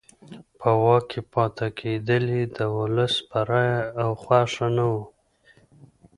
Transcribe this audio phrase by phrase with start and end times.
[0.59, 5.03] په واک کې پاتې کېدل یې د ولس په رایه او خوښه نه وو.